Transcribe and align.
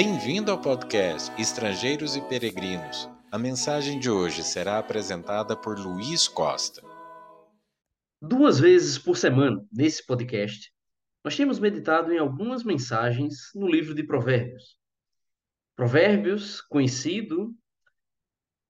Bem-vindo 0.00 0.52
ao 0.52 0.60
podcast 0.60 1.28
Estrangeiros 1.42 2.14
e 2.14 2.20
Peregrinos. 2.20 3.10
A 3.32 3.36
mensagem 3.36 3.98
de 3.98 4.08
hoje 4.08 4.44
será 4.44 4.78
apresentada 4.78 5.56
por 5.56 5.76
Luiz 5.76 6.28
Costa. 6.28 6.80
Duas 8.22 8.60
vezes 8.60 8.96
por 8.96 9.16
semana, 9.16 9.60
nesse 9.72 10.06
podcast, 10.06 10.72
nós 11.24 11.36
temos 11.36 11.58
meditado 11.58 12.12
em 12.12 12.18
algumas 12.18 12.62
mensagens 12.62 13.50
no 13.56 13.66
livro 13.66 13.92
de 13.92 14.04
Provérbios. 14.04 14.78
Provérbios, 15.74 16.60
conhecido 16.60 17.52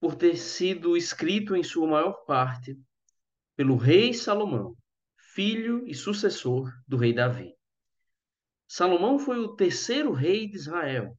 por 0.01 0.15
ter 0.15 0.35
sido 0.39 0.97
escrito 0.97 1.55
em 1.55 1.63
sua 1.63 1.87
maior 1.87 2.25
parte 2.25 2.75
pelo 3.55 3.77
rei 3.77 4.15
Salomão, 4.15 4.75
filho 5.35 5.87
e 5.87 5.95
sucessor 5.95 6.73
do 6.87 6.97
rei 6.97 7.13
Davi. 7.13 7.53
Salomão 8.67 9.19
foi 9.19 9.39
o 9.39 9.57
terceiro 9.57 10.13
rei 10.13 10.47
de 10.47 10.57
Israel 10.57 11.18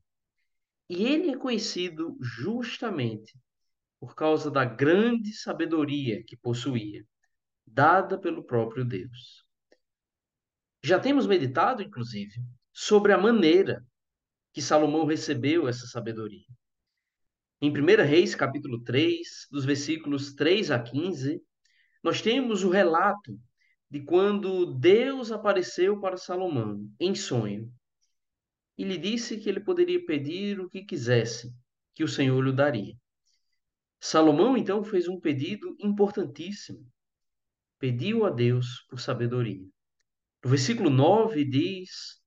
e 0.90 1.06
ele 1.06 1.30
é 1.30 1.38
conhecido 1.38 2.18
justamente 2.20 3.38
por 4.00 4.16
causa 4.16 4.50
da 4.50 4.66
grande 4.66 5.34
sabedoria 5.34 6.24
que 6.24 6.36
possuía, 6.36 7.06
dada 7.66 8.18
pelo 8.18 8.44
próprio 8.44 8.84
Deus. 8.84 9.46
Já 10.82 11.00
temos 11.00 11.28
meditado, 11.28 11.84
inclusive, 11.84 12.42
sobre 12.74 13.14
a 13.14 13.18
maneira 13.18 13.86
que 14.52 14.62
Salomão 14.62 15.06
recebeu 15.06 15.68
essa 15.68 15.86
sabedoria. 15.86 16.48
Em 17.62 17.70
1 17.70 18.04
Reis, 18.08 18.34
capítulo 18.34 18.82
3, 18.84 19.48
dos 19.52 19.66
versículos 19.66 20.34
3 20.34 20.72
a 20.72 20.80
15, 20.80 21.44
nós 22.02 22.22
temos 22.22 22.64
o 22.64 22.70
relato 22.70 23.38
de 23.92 24.02
quando 24.02 24.74
Deus 24.78 25.32
apareceu 25.32 26.00
para 26.00 26.16
Salomão 26.16 26.90
em 27.00 27.14
sonho 27.14 27.72
e 28.80 28.86
lhe 28.86 28.98
disse 28.98 29.38
que 29.38 29.50
ele 29.50 29.60
poderia 29.60 30.04
pedir 30.06 30.62
o 30.62 30.70
que 30.70 30.86
quisesse, 30.86 31.54
que 31.94 32.04
o 32.04 32.08
Senhor 32.08 32.42
lhe 32.42 32.54
daria. 32.54 32.96
Salomão 34.00 34.56
então 34.56 34.82
fez 34.82 35.10
um 35.10 35.20
pedido 35.20 35.76
importantíssimo. 35.78 36.88
Pediu 37.78 38.26
a 38.26 38.30
Deus 38.30 38.86
por 38.90 39.02
sabedoria. 39.02 39.68
No 40.42 40.50
versículo 40.50 40.90
9 40.90 41.44
diz: 41.44 42.22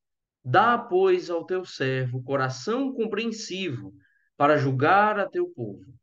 Dá, 0.45 0.77
pois, 0.77 1.31
ao 1.31 1.47
teu 1.47 1.65
servo 1.65 2.23
coração 2.23 2.93
compreensivo 2.93 3.95
para 4.37 4.59
julgar 4.59 5.19
a 5.19 5.27
teu 5.27 5.49
povo, 5.49 5.95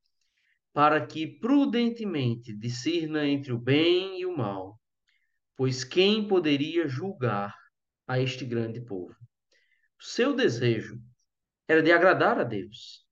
para 0.74 1.06
que 1.06 1.28
prudentemente 1.40 2.52
discirna 2.58 3.28
entre 3.28 3.54
o 3.54 3.60
bem 3.60 4.20
e 4.20 4.26
o 4.26 4.36
mal 4.36 4.80
Pois 5.60 5.84
quem 5.84 6.26
poderia 6.26 6.88
julgar 6.88 7.54
a 8.08 8.18
este 8.18 8.46
grande 8.46 8.80
povo? 8.80 9.14
Seu 10.00 10.34
desejo 10.34 11.00
era 11.68 11.84
de 11.84 11.92
agradar 11.92 12.40
a 12.40 12.44
Deus 12.44 13.06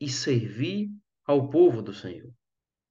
e 0.00 0.08
servir 0.08 0.90
ao 1.24 1.48
povo 1.48 1.80
do 1.80 1.94
Senhor. 1.94 2.32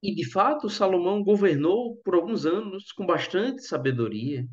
E 0.01 0.15
de 0.15 0.29
fato, 0.31 0.69
Salomão 0.69 1.23
governou 1.23 1.97
por 1.97 2.15
alguns 2.15 2.45
anos 2.45 2.91
com 2.91 3.05
bastante 3.05 3.63
sabedoria. 3.63 4.47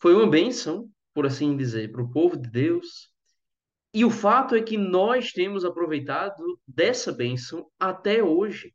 Foi 0.00 0.14
uma 0.14 0.28
bênção, 0.28 0.88
por 1.12 1.26
assim 1.26 1.56
dizer, 1.56 1.92
para 1.92 2.02
o 2.02 2.10
povo 2.10 2.36
de 2.36 2.48
Deus. 2.48 3.10
E 3.92 4.04
o 4.04 4.10
fato 4.10 4.54
é 4.54 4.62
que 4.62 4.78
nós 4.78 5.32
temos 5.32 5.64
aproveitado 5.64 6.58
dessa 6.66 7.12
bênção 7.12 7.70
até 7.78 8.22
hoje. 8.22 8.74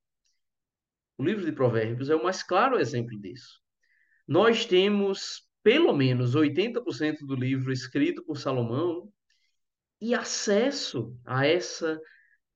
O 1.17 1.23
livro 1.23 1.45
de 1.45 1.51
Provérbios 1.53 2.09
é 2.09 2.15
o 2.15 2.23
mais 2.23 2.43
claro 2.43 2.77
exemplo 2.77 3.17
disso 3.19 3.65
nós 4.27 4.65
temos 4.65 5.43
pelo 5.63 5.93
menos 5.93 6.35
80% 6.35 7.25
do 7.25 7.35
livro 7.35 7.71
escrito 7.71 8.23
por 8.23 8.37
Salomão 8.37 9.11
e 9.99 10.13
acesso 10.13 11.17
a 11.25 11.45
essa 11.45 11.99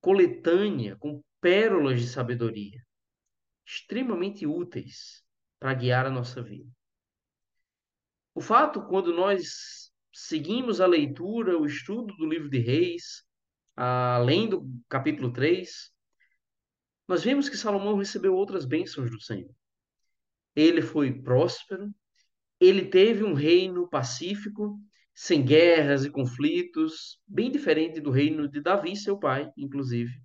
coletânea 0.00 0.96
com 0.96 1.22
pérolas 1.40 2.00
de 2.00 2.08
sabedoria 2.08 2.80
extremamente 3.66 4.46
úteis 4.46 5.22
para 5.58 5.74
guiar 5.74 6.06
a 6.06 6.10
nossa 6.10 6.42
vida. 6.42 6.68
O 8.34 8.40
fato, 8.40 8.82
quando 8.86 9.12
nós 9.12 9.92
seguimos 10.12 10.80
a 10.80 10.86
leitura, 10.86 11.58
o 11.58 11.66
estudo 11.66 12.14
do 12.16 12.28
livro 12.28 12.48
de 12.48 12.58
Reis, 12.58 13.24
além 13.76 14.48
do 14.48 14.68
capítulo 14.88 15.32
3, 15.32 15.92
nós 17.06 17.22
vemos 17.22 17.48
que 17.48 17.56
Salomão 17.56 17.96
recebeu 17.96 18.34
outras 18.34 18.64
bênçãos 18.64 19.10
do 19.10 19.20
Senhor 19.20 19.54
ele 20.54 20.82
foi 20.82 21.12
próspero, 21.12 21.92
ele 22.58 22.86
teve 22.86 23.24
um 23.24 23.32
reino 23.32 23.88
pacífico, 23.88 24.80
sem 25.22 25.44
guerras 25.44 26.02
e 26.06 26.10
conflitos, 26.10 27.20
bem 27.26 27.50
diferente 27.50 28.00
do 28.00 28.10
reino 28.10 28.48
de 28.48 28.58
Davi, 28.58 28.96
seu 28.96 29.18
pai, 29.18 29.52
inclusive. 29.54 30.18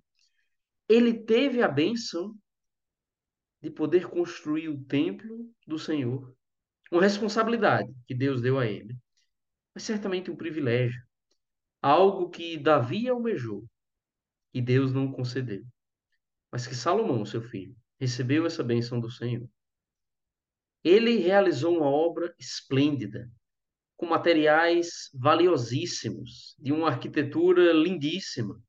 Ele 0.88 1.12
teve 1.12 1.62
a 1.62 1.68
bênção 1.68 2.34
de 3.60 3.70
poder 3.70 4.08
construir 4.08 4.70
o 4.70 4.82
templo 4.84 5.52
do 5.66 5.78
Senhor, 5.78 6.34
uma 6.90 7.02
responsabilidade 7.02 7.94
que 8.06 8.14
Deus 8.14 8.40
deu 8.40 8.58
a 8.58 8.64
ele, 8.64 8.96
mas 9.74 9.82
certamente 9.82 10.30
um 10.30 10.36
privilégio, 10.36 11.02
algo 11.82 12.30
que 12.30 12.56
Davi 12.56 13.06
almejou 13.06 13.68
e 14.54 14.62
Deus 14.62 14.94
não 14.94 15.12
concedeu, 15.12 15.62
mas 16.50 16.66
que 16.66 16.74
Salomão, 16.74 17.26
seu 17.26 17.42
filho, 17.42 17.76
recebeu 18.00 18.46
essa 18.46 18.64
bênção 18.64 18.98
do 18.98 19.10
Senhor. 19.10 19.46
Ele 20.82 21.18
realizou 21.18 21.76
uma 21.76 21.86
obra 21.86 22.34
esplêndida, 22.38 23.30
com 23.96 24.06
materiais 24.06 25.10
valiosíssimos, 25.14 26.54
de 26.58 26.72
uma 26.72 26.88
arquitetura 26.88 27.72
lindíssima, 27.72 28.60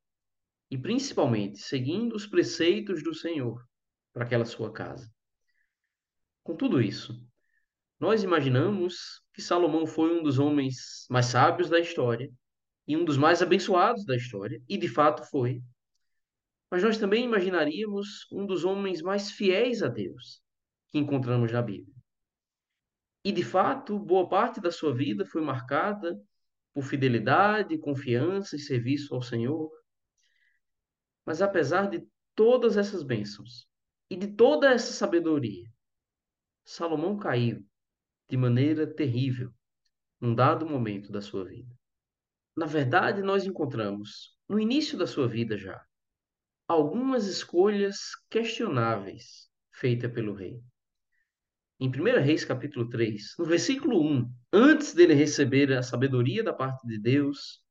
e 0.70 0.78
principalmente 0.78 1.60
seguindo 1.60 2.16
os 2.16 2.26
preceitos 2.26 3.04
do 3.04 3.14
Senhor 3.14 3.62
para 4.14 4.24
aquela 4.24 4.46
sua 4.46 4.72
casa. 4.72 5.10
Com 6.44 6.56
tudo 6.56 6.82
isso, 6.82 7.14
nós 8.00 8.24
imaginamos 8.24 9.22
que 9.34 9.42
Salomão 9.42 9.86
foi 9.86 10.18
um 10.18 10.24
dos 10.24 10.40
homens 10.40 11.06
mais 11.10 11.28
sábios 11.28 11.70
da 11.70 11.80
história 11.80 12.32
e 12.88 12.96
um 12.96 13.04
dos 13.04 13.18
mais 13.18 13.42
abençoados 13.42 14.06
da 14.06 14.16
história, 14.16 14.62
e 14.68 14.78
de 14.78 14.88
fato 14.88 15.24
foi. 15.30 15.62
Mas 16.72 16.84
nós 16.84 16.98
também 16.98 17.26
imaginaríamos 17.26 18.28
um 18.32 18.46
dos 18.46 18.64
homens 18.64 19.02
mais 19.02 19.32
fiéis 19.32 19.84
a 19.84 19.88
Deus 19.88 20.42
que 20.90 20.98
encontramos 20.98 21.52
na 21.52 21.62
Bíblia. 21.62 21.97
E, 23.24 23.32
de 23.32 23.44
fato, 23.44 24.00
boa 24.00 24.28
parte 24.28 24.62
da 24.62 24.72
sua 24.72 24.94
vida 24.94 25.26
foi 25.26 25.42
marcada 25.42 26.20
por 26.74 26.84
fidelidade, 26.84 27.78
confiança 27.78 28.56
e 28.56 28.60
serviço 28.60 29.14
ao 29.14 29.22
Senhor. 29.22 29.72
Mas, 31.26 31.42
apesar 31.42 31.90
de 31.90 32.08
todas 32.36 32.78
essas 32.78 33.04
bênçãos 33.04 33.68
e 34.10 34.16
de 34.16 34.28
toda 34.28 34.72
essa 34.72 34.94
sabedoria, 34.94 35.68
Salomão 36.64 37.18
caiu 37.18 37.66
de 38.30 38.38
maneira 38.38 38.86
terrível 38.86 39.52
num 40.20 40.36
dado 40.36 40.66
momento 40.66 41.12
da 41.12 41.22
sua 41.22 41.46
vida. 41.46 41.74
Na 42.56 42.66
verdade, 42.66 43.22
nós 43.22 43.46
encontramos, 43.46 44.38
no 44.48 44.60
início 44.60 44.98
da 44.98 45.08
sua 45.08 45.28
vida 45.28 45.58
já, 45.58 45.84
algumas 46.68 47.28
escolhas 47.28 48.16
questionáveis 48.30 49.50
feitas 49.72 50.12
pelo 50.12 50.34
rei 50.34 50.62
em 51.80 51.90
1 51.90 52.20
Reis 52.22 52.44
capítulo 52.44 52.90
3, 52.90 53.36
no 53.38 53.46
versículo 53.46 54.02
1, 54.02 54.34
antes 54.52 54.96
dele 54.96 55.14
receber 55.14 55.72
a 55.74 55.84
sabedoria 55.84 56.44
da 56.44 56.52
parte 56.52 56.88
de 56.88 56.98
Deus, 57.00 57.62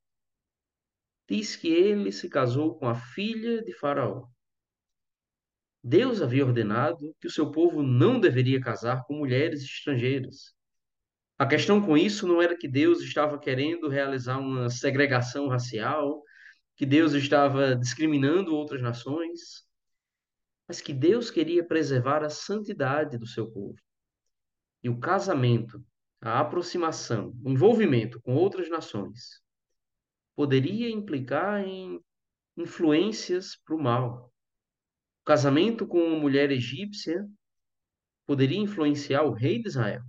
diz 1.28 1.56
que 1.56 1.69
ele 1.69 2.12
se 2.12 2.28
casou 2.28 2.77
com 2.78 2.89
a 2.89 2.94
filha 2.94 3.65
de 3.65 3.72
Faraó. 3.72 4.28
Deus 5.83 6.22
havia 6.22 6.47
ordenado 6.47 7.15
que 7.21 7.27
o 7.27 7.31
seu 7.31 7.50
povo 7.50 7.83
não 7.83 8.21
deveria 8.21 8.61
casar 8.61 9.05
com 9.05 9.14
mulheres 9.14 9.62
estrangeiras. 9.62 10.55
A 11.37 11.47
questão 11.47 11.85
com 11.85 11.97
isso 11.97 12.26
não 12.29 12.41
era 12.41 12.56
que 12.56 12.69
Deus 12.69 13.00
estava 13.00 13.38
querendo 13.38 13.88
realizar 13.88 14.38
uma 14.38 14.70
segregação 14.70 15.49
racial, 15.49 16.23
que 16.76 16.87
Deus 16.87 17.12
estava 17.12 17.75
discriminando 17.75 18.55
outras 18.55 18.81
nações, 18.81 19.67
mas 20.69 20.81
que 20.81 20.93
Deus 20.93 21.31
queria 21.31 21.64
preservar 21.64 22.25
a 22.25 22.31
santidade 22.31 23.19
do 23.19 23.26
seu 23.26 23.50
povo. 23.50 23.76
E 24.82 24.88
o 24.88 24.99
casamento, 24.99 25.84
a 26.20 26.40
aproximação, 26.40 27.34
o 27.44 27.50
envolvimento 27.50 28.20
com 28.20 28.34
outras 28.34 28.69
nações 28.69 29.40
poderia 30.34 30.90
implicar 30.90 31.67
em 31.67 32.00
influências 32.56 33.56
para 33.64 33.75
o 33.75 33.82
mal. 33.82 34.32
O 35.23 35.25
casamento 35.25 35.87
com 35.87 35.99
uma 35.99 36.19
mulher 36.19 36.50
egípcia 36.50 37.26
poderia 38.26 38.58
influenciar 38.58 39.23
o 39.23 39.32
rei 39.32 39.61
de 39.61 39.69
Israel 39.69 40.02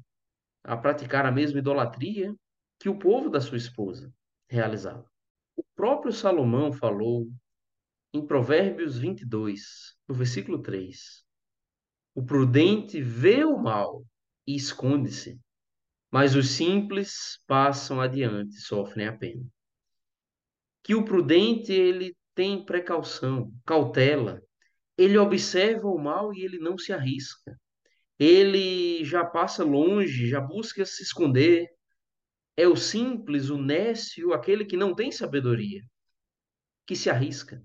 a 0.63 0.75
praticar 0.75 1.25
a 1.25 1.31
mesma 1.31 1.59
idolatria 1.59 2.35
que 2.79 2.89
o 2.89 2.99
povo 2.99 3.29
da 3.29 3.39
sua 3.39 3.57
esposa 3.57 4.13
realizava. 4.49 5.09
O 5.55 5.63
próprio 5.75 6.11
Salomão 6.11 6.71
falou 6.71 7.27
em 8.13 8.25
Provérbios 8.25 8.97
22, 8.97 9.95
no 10.07 10.13
versículo 10.13 10.61
3: 10.61 11.23
O 12.13 12.23
prudente 12.23 13.01
vê 13.01 13.43
o 13.43 13.57
mal 13.57 14.05
e 14.47 14.55
esconde-se. 14.55 15.39
Mas 16.11 16.35
os 16.35 16.49
simples 16.51 17.39
passam 17.47 18.01
adiante, 18.01 18.55
sofrem 18.61 19.07
a 19.07 19.17
pena. 19.17 19.45
que 20.83 20.95
o 20.95 21.03
prudente 21.05 21.71
ele 21.73 22.15
tem 22.35 22.63
precaução, 22.65 23.51
cautela, 23.65 24.41
ele 24.97 25.17
observa 25.17 25.87
o 25.87 25.97
mal 25.99 26.33
e 26.33 26.43
ele 26.43 26.59
não 26.59 26.77
se 26.77 26.93
arrisca. 26.93 27.59
Ele 28.19 29.03
já 29.05 29.25
passa 29.25 29.63
longe, 29.63 30.27
já 30.29 30.41
busca 30.41 30.85
se 30.85 31.03
esconder. 31.03 31.67
É 32.57 32.67
o 32.67 32.75
simples, 32.75 33.49
o 33.49 33.57
nécio, 33.57 34.33
aquele 34.33 34.65
que 34.65 34.77
não 34.77 34.95
tem 34.95 35.11
sabedoria, 35.11 35.81
que 36.87 36.95
se 36.95 37.09
arrisca, 37.09 37.63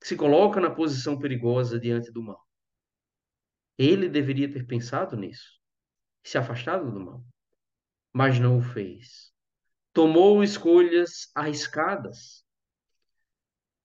que 0.00 0.08
se 0.08 0.16
coloca 0.16 0.60
na 0.60 0.70
posição 0.70 1.18
perigosa 1.18 1.78
diante 1.80 2.12
do 2.12 2.22
mal. 2.22 2.40
Ele 3.78 4.08
deveria 4.08 4.50
ter 4.50 4.66
pensado 4.66 5.16
nisso, 5.16 5.60
se 6.24 6.38
afastado 6.38 6.90
do 6.90 6.98
mal, 6.98 7.24
mas 8.12 8.40
não 8.40 8.58
o 8.58 8.62
fez. 8.62 9.30
Tomou 9.92 10.42
escolhas 10.42 11.30
arriscadas. 11.34 12.44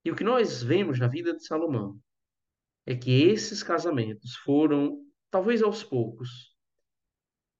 E 0.03 0.09
o 0.09 0.15
que 0.15 0.23
nós 0.23 0.63
vemos 0.63 0.97
na 0.97 1.07
vida 1.07 1.35
de 1.35 1.45
Salomão 1.45 1.99
é 2.85 2.95
que 2.95 3.23
esses 3.23 3.61
casamentos 3.61 4.35
foram, 4.37 5.05
talvez 5.29 5.61
aos 5.61 5.83
poucos, 5.83 6.55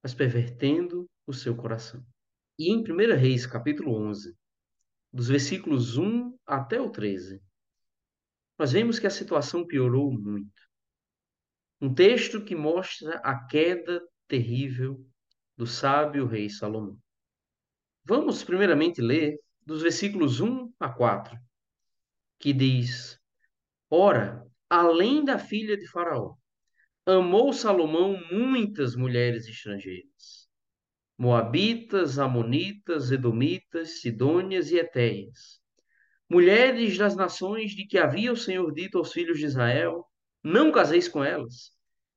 mas 0.02 0.14
pervertendo 0.14 1.08
o 1.26 1.32
seu 1.32 1.54
coração. 1.54 2.04
E 2.58 2.72
em 2.72 2.82
1 2.82 3.16
Reis, 3.16 3.46
capítulo 3.46 3.94
11, 4.08 4.34
dos 5.12 5.28
versículos 5.28 5.98
1 5.98 6.36
até 6.46 6.80
o 6.80 6.90
13, 6.90 7.40
nós 8.58 8.72
vemos 8.72 8.98
que 8.98 9.06
a 9.06 9.10
situação 9.10 9.66
piorou 9.66 10.10
muito. 10.10 10.60
Um 11.80 11.94
texto 11.94 12.44
que 12.44 12.54
mostra 12.54 13.18
a 13.18 13.46
queda 13.46 14.02
terrível 14.30 15.04
do 15.56 15.66
sábio 15.66 16.24
rei 16.24 16.48
Salomão. 16.48 16.96
Vamos 18.04 18.44
primeiramente 18.44 19.02
ler 19.02 19.36
dos 19.66 19.82
versículos 19.82 20.40
1 20.40 20.72
a 20.78 20.88
4, 20.88 21.36
que 22.38 22.52
diz: 22.52 23.18
Ora, 23.90 24.46
além 24.68 25.24
da 25.24 25.36
filha 25.36 25.76
de 25.76 25.86
Faraó, 25.88 26.36
amou 27.04 27.52
Salomão 27.52 28.18
muitas 28.30 28.94
mulheres 28.94 29.48
estrangeiras, 29.48 30.48
moabitas, 31.18 32.16
amonitas, 32.16 33.10
edomitas, 33.10 34.00
sidônias 34.00 34.70
e 34.70 34.76
etéias, 34.76 35.60
mulheres 36.28 36.96
das 36.96 37.16
nações 37.16 37.72
de 37.72 37.84
que 37.84 37.98
havia 37.98 38.32
o 38.32 38.36
Senhor 38.36 38.72
dito 38.72 38.96
aos 38.96 39.12
filhos 39.12 39.40
de 39.40 39.46
Israel: 39.46 40.06
Não 40.42 40.70
caseis 40.70 41.08
com 41.08 41.24
elas, 41.24 41.72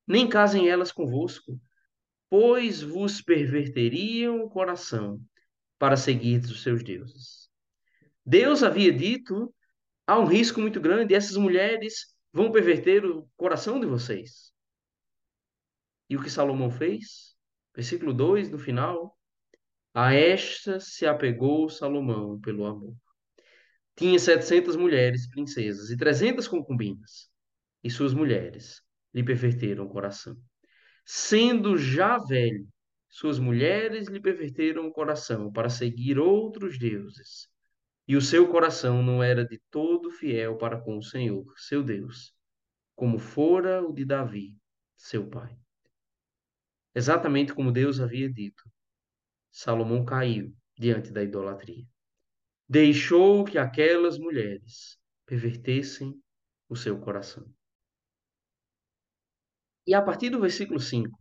nem 0.08 0.30
casem 0.30 0.70
elas 0.70 0.92
convosco, 0.92 1.60
pois 2.34 2.82
vos 2.82 3.22
perverteriam 3.22 4.42
o 4.42 4.50
coração 4.50 5.22
para 5.78 5.96
seguir 5.96 6.40
os 6.46 6.64
seus 6.64 6.84
deuses. 6.84 7.48
Deus 8.26 8.64
havia 8.64 8.92
dito: 8.92 9.54
há 10.08 10.18
um 10.18 10.26
risco 10.26 10.60
muito 10.60 10.82
grande, 10.82 11.14
essas 11.14 11.38
mulheres 11.38 12.08
vão 12.34 12.52
perverter 12.52 13.06
o 13.06 13.30
coração 13.38 13.80
de 13.80 13.86
vocês. 13.86 14.52
E 16.10 16.18
o 16.18 16.24
que 16.24 16.28
Salomão 16.28 16.72
fez? 16.72 17.36
Versículo 17.76 18.12
2, 18.12 18.50
no 18.50 18.58
final. 18.58 19.16
A 19.94 20.16
esta 20.16 20.80
se 20.80 21.06
apegou 21.06 21.70
Salomão 21.70 22.40
pelo 22.40 22.66
amor. 22.66 22.96
Tinha 23.96 24.18
setecentas 24.18 24.76
mulheres, 24.76 25.30
princesas, 25.30 25.92
e 25.92 25.98
trezentas 25.98 26.48
concubinas, 26.48 27.30
e 27.84 27.92
suas 27.92 28.12
mulheres 28.12 28.82
lhe 29.14 29.24
perverteram 29.24 29.86
o 29.86 29.90
coração. 29.90 30.36
Sendo 31.06 31.78
já 31.78 32.18
velho, 32.18 32.68
suas 33.10 33.38
mulheres 33.38 34.08
lhe 34.08 34.20
perverteram 34.20 34.88
o 34.88 34.92
coração 34.92 35.52
para 35.52 35.70
seguir 35.70 36.18
outros 36.18 36.80
deuses, 36.80 37.48
e 38.08 38.16
o 38.16 38.22
seu 38.22 38.50
coração 38.50 39.04
não 39.04 39.22
era 39.22 39.46
de 39.46 39.62
todo 39.70 40.12
fiel 40.12 40.58
para 40.58 40.82
com 40.82 40.98
o 40.98 41.04
Senhor, 41.04 41.46
seu 41.58 41.84
Deus, 41.84 42.34
como 42.96 43.20
fora 43.20 43.82
o 43.82 43.94
de 43.94 44.06
Davi, 44.06 44.58
seu 44.96 45.30
pai. 45.30 45.56
Exatamente 46.96 47.54
como 47.54 47.72
Deus 47.72 48.00
havia 48.00 48.32
dito, 48.32 48.64
Salomão 49.52 50.04
caiu 50.06 50.56
diante 50.78 51.12
da 51.12 51.24
idolatria. 51.24 51.86
Deixou 52.68 53.44
que 53.44 53.58
aquelas 53.58 54.18
mulheres 54.18 54.98
pervertessem 55.26 56.20
o 56.68 56.76
seu 56.76 57.00
coração. 57.00 57.48
E 59.86 59.94
a 59.94 60.02
partir 60.02 60.30
do 60.30 60.40
versículo 60.40 60.80
5, 60.80 61.18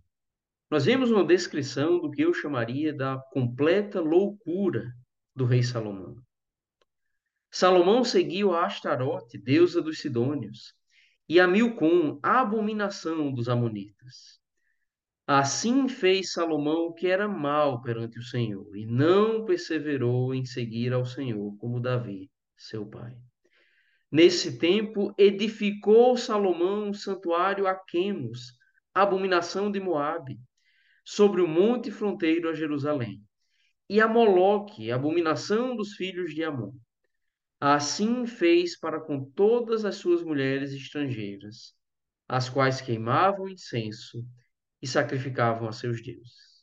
nós 0.71 0.85
vemos 0.85 1.11
uma 1.11 1.25
descrição 1.25 2.01
do 2.01 2.11
que 2.11 2.23
eu 2.23 2.33
chamaria 2.33 2.95
da 2.95 3.19
completa 3.31 4.01
loucura 4.01 4.91
do 5.35 5.45
rei 5.45 5.63
Salomão. 5.63 6.17
Salomão 7.51 8.05
seguiu 8.05 8.55
a 8.55 8.65
Astarote, 8.65 9.37
deusa 9.37 9.83
dos 9.83 10.01
Sidônios, 10.01 10.75
e 11.29 11.39
a 11.39 11.47
Milcom, 11.47 12.19
a 12.23 12.41
abominação 12.41 13.33
dos 13.33 13.49
Amonitas. 13.49 14.41
Assim 15.27 15.89
fez 15.89 16.33
Salomão 16.33 16.87
o 16.87 16.95
que 16.95 17.07
era 17.07 17.29
mal 17.29 17.83
perante 17.83 18.19
o 18.19 18.23
Senhor, 18.23 18.77
e 18.77 18.87
não 18.87 19.45
perseverou 19.45 20.35
em 20.35 20.45
seguir 20.45 20.93
ao 20.93 21.05
Senhor 21.05 21.57
como 21.59 21.81
Davi, 21.81 22.31
seu 22.57 22.87
pai. 22.87 23.15
Nesse 24.13 24.59
tempo, 24.59 25.15
edificou 25.17 26.19
Salomão 26.19 26.91
um 26.91 26.93
santuário 26.93 27.67
a 27.67 27.75
Quemos, 27.75 28.53
abominação 28.93 29.73
de 29.73 29.81
Moabe, 29.81 30.39
sobre 31.03 31.41
o 31.41 31.49
monte 31.49 31.91
fronteiro 31.91 32.51
a 32.51 32.53
Jerusalém, 32.53 33.25
e 33.89 34.03
a 34.03 34.07
Moloque, 34.07 34.93
abominação 34.93 35.75
dos 35.75 35.95
filhos 35.95 36.35
de 36.35 36.45
Amon. 36.45 36.75
Assim 37.59 38.27
fez 38.27 38.79
para 38.79 39.01
com 39.01 39.25
todas 39.31 39.83
as 39.87 39.97
suas 39.97 40.23
mulheres 40.23 40.75
estrangeiras, 40.75 41.75
as 42.29 42.51
quais 42.51 42.83
queimavam 42.83 43.49
incenso 43.49 44.23
e 44.83 44.87
sacrificavam 44.87 45.67
a 45.67 45.73
seus 45.73 46.03
deuses. 46.03 46.63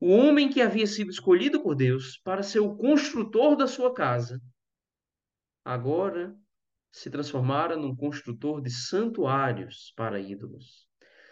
O 0.00 0.08
homem 0.08 0.48
que 0.48 0.62
havia 0.62 0.86
sido 0.86 1.10
escolhido 1.10 1.62
por 1.62 1.74
Deus 1.74 2.16
para 2.24 2.42
ser 2.42 2.60
o 2.60 2.74
construtor 2.76 3.56
da 3.56 3.66
sua 3.66 3.92
casa, 3.92 4.40
agora 5.62 6.34
se 6.92 7.10
transformara 7.10 7.74
num 7.74 7.96
construtor 7.96 8.60
de 8.60 8.70
santuários 8.70 9.92
para 9.96 10.20
ídolos. 10.20 10.86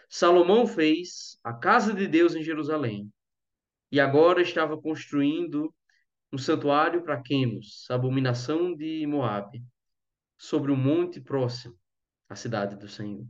Salomão 0.09 0.65
fez 0.65 1.39
a 1.43 1.53
casa 1.53 1.93
de 1.93 2.07
Deus 2.07 2.35
em 2.35 2.43
Jerusalém 2.43 3.09
e 3.91 3.99
agora 3.99 4.41
estava 4.41 4.81
construindo 4.81 5.73
um 6.33 6.37
santuário 6.37 7.03
para 7.03 7.21
Quemos, 7.21 7.85
abominação 7.89 8.75
de 8.75 9.05
Moabe, 9.05 9.63
sobre 10.37 10.71
um 10.71 10.77
monte 10.77 11.21
próximo 11.21 11.77
à 12.27 12.35
cidade 12.35 12.75
do 12.75 12.87
Senhor. 12.87 13.25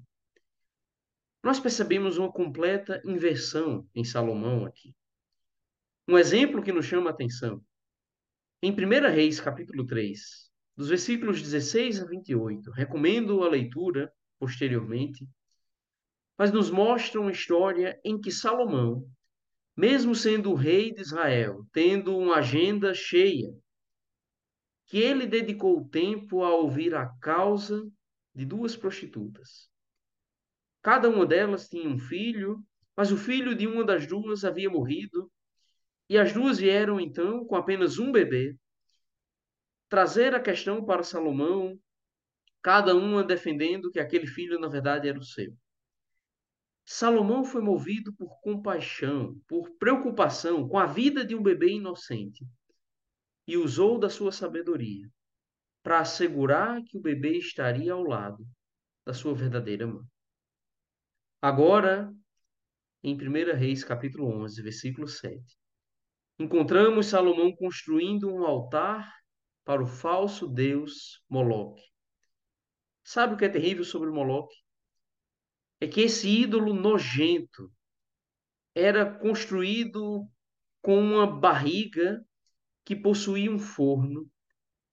Nós 1.43 1.59
percebemos 1.59 2.17
uma 2.17 2.31
completa 2.31 3.01
inversão 3.03 3.87
em 3.93 4.03
Salomão 4.03 4.65
aqui. 4.65 4.95
Um 6.07 6.17
exemplo 6.17 6.61
que 6.61 6.71
nos 6.71 6.85
chama 6.85 7.09
a 7.09 7.13
atenção. 7.13 7.63
Em 8.61 8.71
1 8.71 9.11
Reis, 9.11 9.41
capítulo 9.41 9.85
3, 9.85 10.50
dos 10.75 10.89
versículos 10.89 11.41
16 11.41 12.01
a 12.01 12.05
28, 12.05 12.71
recomendo 12.71 13.43
a 13.43 13.49
leitura 13.49 14.11
posteriormente, 14.39 15.27
mas 16.37 16.51
nos 16.51 16.71
mostra 16.71 17.19
uma 17.19 17.31
história 17.31 17.99
em 18.03 18.19
que 18.19 18.31
Salomão, 18.31 19.07
mesmo 19.75 20.15
sendo 20.15 20.51
o 20.51 20.55
rei 20.55 20.93
de 20.93 21.01
Israel, 21.01 21.65
tendo 21.71 22.17
uma 22.17 22.37
agenda 22.37 22.93
cheia, 22.93 23.53
que 24.87 24.97
ele 24.97 25.25
dedicou 25.25 25.87
tempo 25.87 26.43
a 26.43 26.53
ouvir 26.55 26.95
a 26.95 27.07
causa 27.21 27.87
de 28.33 28.45
duas 28.45 28.75
prostitutas. 28.75 29.69
Cada 30.81 31.09
uma 31.09 31.25
delas 31.25 31.69
tinha 31.69 31.87
um 31.87 31.97
filho, 31.97 32.63
mas 32.95 33.11
o 33.11 33.17
filho 33.17 33.55
de 33.55 33.67
uma 33.67 33.83
das 33.83 34.07
duas 34.07 34.43
havia 34.43 34.69
morrido, 34.69 35.31
e 36.09 36.17
as 36.17 36.33
duas 36.33 36.57
vieram 36.57 36.99
então 36.99 37.45
com 37.45 37.55
apenas 37.55 37.99
um 37.99 38.11
bebê 38.11 38.57
trazer 39.91 40.33
a 40.33 40.39
questão 40.39 40.85
para 40.85 41.03
Salomão, 41.03 41.77
cada 42.61 42.95
uma 42.95 43.25
defendendo 43.25 43.91
que 43.91 43.99
aquele 43.99 44.25
filho 44.25 44.57
na 44.57 44.69
verdade 44.69 45.09
era 45.09 45.19
o 45.19 45.23
seu. 45.23 45.53
Salomão 46.85 47.43
foi 47.43 47.61
movido 47.61 48.13
por 48.13 48.39
compaixão, 48.39 49.37
por 49.49 49.69
preocupação 49.71 50.65
com 50.65 50.79
a 50.79 50.85
vida 50.85 51.25
de 51.25 51.35
um 51.35 51.43
bebê 51.43 51.73
inocente 51.73 52.47
e 53.45 53.57
usou 53.57 53.99
da 53.99 54.09
sua 54.09 54.31
sabedoria 54.31 55.09
para 55.83 55.99
assegurar 55.99 56.81
que 56.85 56.97
o 56.97 57.01
bebê 57.01 57.37
estaria 57.37 57.91
ao 57.91 58.03
lado 58.03 58.47
da 59.05 59.13
sua 59.13 59.35
verdadeira 59.35 59.85
mãe. 59.85 60.05
Agora, 61.41 62.09
em 63.03 63.13
1 63.13 63.57
Reis, 63.57 63.83
capítulo 63.83 64.27
11, 64.41 64.61
versículo 64.61 65.05
7, 65.05 65.43
encontramos 66.39 67.07
Salomão 67.07 67.53
construindo 67.53 68.33
um 68.33 68.45
altar 68.45 69.20
para 69.71 69.83
o 69.83 69.87
falso 69.87 70.49
deus 70.49 71.23
Moloque. 71.29 71.81
Sabe 73.05 73.35
o 73.35 73.37
que 73.37 73.45
é 73.45 73.49
terrível 73.49 73.85
sobre 73.85 74.09
o 74.09 74.13
Moloque? 74.13 74.53
é 75.79 75.87
que 75.87 76.01
esse 76.01 76.27
ídolo 76.27 76.73
nojento 76.73 77.71
era 78.75 79.09
construído 79.17 80.29
com 80.81 80.99
uma 80.99 81.25
barriga 81.25 82.21
que 82.83 82.97
possuía 82.97 83.49
um 83.49 83.57
forno 83.57 84.29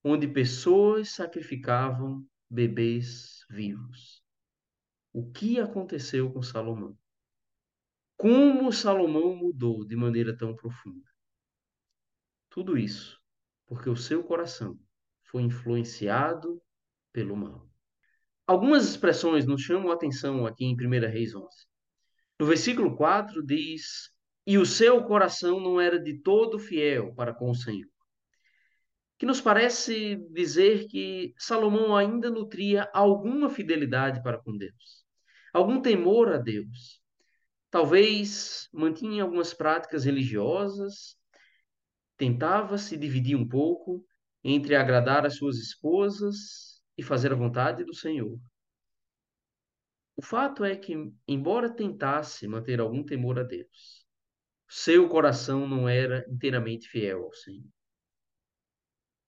onde 0.01 0.29
pessoas 0.29 1.09
sacrificavam 1.09 2.25
bebês 2.49 3.45
vivos. 3.49 4.23
O 5.11 5.29
que 5.29 5.59
aconteceu 5.59 6.31
com 6.31 6.41
Salomão? 6.41 6.97
Como 8.15 8.71
Salomão 8.71 9.35
mudou 9.35 9.85
de 9.85 9.97
maneira 9.97 10.33
tão 10.37 10.55
profunda? 10.55 11.05
Tudo 12.49 12.77
isso 12.77 13.19
porque 13.69 13.87
o 13.87 13.95
seu 13.95 14.23
coração 14.23 14.77
foi 15.25 15.43
influenciado 15.43 16.59
pelo 17.13 17.37
mal. 17.37 17.69
Algumas 18.47 18.89
expressões 18.89 19.45
nos 19.45 19.61
chamam 19.61 19.91
a 19.91 19.93
atenção 19.93 20.45
aqui 20.47 20.65
em 20.65 20.75
1 20.75 21.07
Reis 21.07 21.35
11. 21.35 21.47
No 22.39 22.47
versículo 22.47 22.97
4 22.97 23.45
diz: 23.45 24.09
E 24.45 24.57
o 24.57 24.65
seu 24.65 25.03
coração 25.03 25.59
não 25.59 25.79
era 25.79 25.99
de 25.99 26.19
todo 26.19 26.57
fiel 26.57 27.13
para 27.13 27.31
com 27.31 27.51
o 27.51 27.55
Senhor. 27.55 27.87
Que 29.19 29.25
nos 29.25 29.39
parece 29.39 30.15
dizer 30.31 30.87
que 30.87 31.33
Salomão 31.37 31.95
ainda 31.95 32.31
nutria 32.31 32.89
alguma 32.91 33.49
fidelidade 33.49 34.23
para 34.23 34.41
com 34.41 34.57
Deus, 34.57 35.05
algum 35.53 35.79
temor 35.79 36.29
a 36.29 36.37
Deus. 36.37 36.99
Talvez 37.69 38.67
mantinha 38.73 39.21
algumas 39.21 39.53
práticas 39.53 40.05
religiosas, 40.05 41.18
tentava 42.19 42.77
se 42.77 42.97
dividir 42.97 43.37
um 43.37 43.47
pouco 43.47 44.05
entre 44.43 44.75
agradar 44.75 45.25
as 45.25 45.37
suas 45.37 45.57
esposas 45.57 46.83
e 46.97 47.01
fazer 47.01 47.31
a 47.31 47.35
vontade 47.35 47.85
do 47.85 47.95
Senhor. 47.95 48.37
O 50.17 50.21
fato 50.21 50.65
é 50.65 50.75
que, 50.75 50.93
embora 51.25 51.73
tentasse 51.73 52.45
manter 52.45 52.81
algum 52.81 53.05
temor 53.05 53.39
a 53.39 53.43
Deus, 53.43 54.05
seu 54.67 55.07
coração 55.07 55.65
não 55.65 55.87
era 55.87 56.25
inteiramente 56.29 56.89
fiel 56.89 57.23
ao 57.23 57.33
Senhor. 57.33 57.65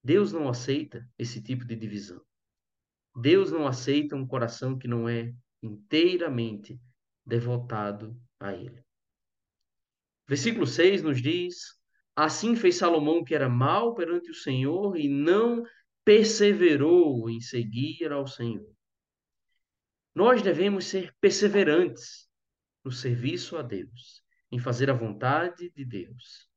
Deus 0.04 0.30
não 0.30 0.46
aceita 0.46 1.08
esse 1.18 1.42
tipo 1.42 1.64
de 1.64 1.74
divisão. 1.74 2.22
Deus 3.16 3.50
não 3.50 3.66
aceita 3.66 4.14
um 4.14 4.26
coração 4.26 4.78
que 4.78 4.86
não 4.86 5.08
é 5.08 5.34
inteiramente 5.62 6.78
devotado 7.24 8.20
a 8.38 8.52
Ele. 8.52 8.84
Versículo 10.28 10.66
6 10.66 11.02
nos 11.02 11.22
diz: 11.22 11.81
Assim 12.14 12.54
fez 12.54 12.76
Salomão 12.76 13.24
que 13.24 13.34
era 13.34 13.48
mal 13.48 13.94
perante 13.94 14.30
o 14.30 14.34
Senhor 14.34 14.98
e 14.98 15.08
não 15.08 15.64
perseverou 16.04 17.30
em 17.30 17.40
seguir 17.40 18.12
ao 18.12 18.26
Senhor. 18.26 18.70
Nós 20.14 20.42
devemos 20.42 20.86
ser 20.86 21.14
perseverantes 21.20 22.28
no 22.84 22.92
serviço 22.92 23.56
a 23.56 23.62
Deus, 23.62 24.22
em 24.50 24.58
fazer 24.58 24.90
a 24.90 24.94
vontade 24.94 25.70
de 25.70 25.84
Deus. 25.86 26.50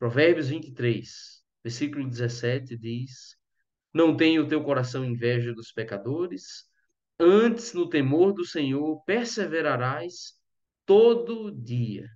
Provérbios 0.00 0.48
23, 0.48 1.44
versículo 1.62 2.08
17 2.08 2.76
diz: 2.76 3.36
Não 3.94 4.16
tenha 4.16 4.42
o 4.42 4.48
teu 4.48 4.64
coração 4.64 5.04
inveja 5.04 5.54
dos 5.54 5.70
pecadores, 5.70 6.64
antes 7.20 7.72
no 7.72 7.88
temor 7.88 8.32
do 8.32 8.44
Senhor 8.44 9.00
perseverarás 9.04 10.34
todo 10.84 11.52
dia. 11.52 12.08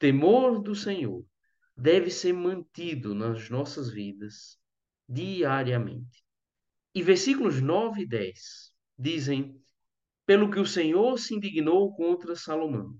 Temor 0.00 0.60
do 0.60 0.74
Senhor 0.74 1.24
deve 1.76 2.10
ser 2.10 2.32
mantido 2.32 3.14
nas 3.14 3.50
nossas 3.50 3.90
vidas 3.90 4.58
diariamente. 5.08 6.24
E 6.94 7.02
versículos 7.02 7.60
9 7.60 8.02
e 8.02 8.06
10 8.06 8.38
dizem: 8.98 9.60
Pelo 10.24 10.50
que 10.50 10.60
o 10.60 10.66
Senhor 10.66 11.18
se 11.18 11.34
indignou 11.34 11.94
contra 11.94 12.36
Salomão, 12.36 12.94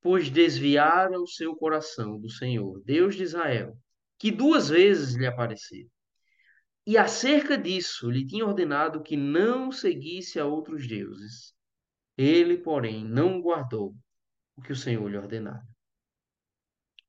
pois 0.00 0.30
desviara 0.30 1.20
o 1.20 1.26
seu 1.26 1.54
coração 1.54 2.18
do 2.18 2.30
Senhor, 2.30 2.82
Deus 2.84 3.14
de 3.14 3.22
Israel, 3.22 3.76
que 4.18 4.30
duas 4.30 4.68
vezes 4.68 5.14
lhe 5.14 5.26
apareceu. 5.26 5.86
E 6.86 6.96
acerca 6.96 7.58
disso 7.58 8.08
lhe 8.08 8.24
tinha 8.24 8.46
ordenado 8.46 9.02
que 9.02 9.16
não 9.16 9.72
seguisse 9.72 10.38
a 10.38 10.46
outros 10.46 10.86
deuses. 10.86 11.52
Ele, 12.16 12.56
porém, 12.56 13.04
não 13.04 13.40
guardou 13.40 13.94
o 14.56 14.62
que 14.62 14.72
o 14.72 14.76
Senhor 14.76 15.06
lhe 15.10 15.18
ordenara. 15.18 15.66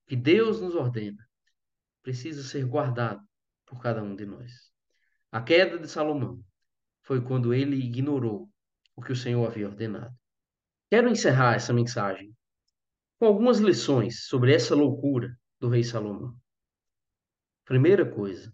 Que 0.08 0.16
Deus 0.16 0.62
nos 0.62 0.74
ordena 0.74 1.28
precisa 2.02 2.42
ser 2.42 2.66
guardado 2.66 3.22
por 3.66 3.82
cada 3.82 4.02
um 4.02 4.16
de 4.16 4.26
nós. 4.26 4.72
A 5.32 5.42
queda 5.42 5.78
de 5.78 5.88
Salomão 5.90 6.42
foi 7.04 7.22
quando 7.22 7.54
ele 7.54 7.76
ignorou 7.76 8.50
o 8.96 9.02
que 9.02 9.12
o 9.12 9.16
Senhor 9.16 9.46
havia 9.46 9.68
ordenado. 9.68 10.16
Quero 10.90 11.10
encerrar 11.10 11.56
essa 11.56 11.74
mensagem 11.74 12.34
com 13.20 13.26
algumas 13.26 13.60
lições 13.60 14.26
sobre 14.26 14.54
essa 14.54 14.74
loucura 14.74 15.38
do 15.60 15.68
rei 15.68 15.84
Salomão. 15.84 16.34
Primeira 17.66 18.10
coisa 18.10 18.54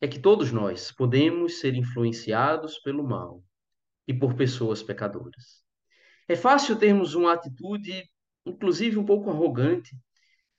é 0.00 0.08
que 0.08 0.18
todos 0.18 0.50
nós 0.50 0.90
podemos 0.90 1.60
ser 1.60 1.74
influenciados 1.74 2.78
pelo 2.80 3.06
mal 3.06 3.44
e 4.08 4.12
por 4.12 4.34
pessoas 4.34 4.82
pecadoras. 4.82 5.64
É 6.26 6.34
fácil 6.34 6.76
termos 6.76 7.14
uma 7.14 7.32
atitude, 7.32 8.10
inclusive 8.44 8.98
um 8.98 9.04
pouco 9.04 9.30
arrogante, 9.30 9.96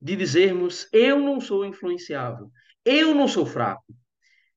de 0.01 0.15
dizermos: 0.15 0.87
eu 0.91 1.19
não 1.19 1.39
sou 1.39 1.65
influenciável, 1.65 2.51
eu 2.85 3.13
não 3.13 3.27
sou 3.27 3.45
fraco. 3.45 3.93